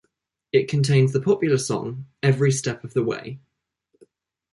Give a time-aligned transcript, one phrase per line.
[0.51, 3.39] It contains the popular song "Every Step of the Way".